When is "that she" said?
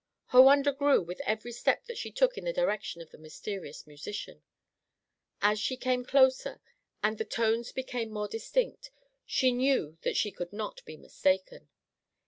1.85-2.09, 10.01-10.31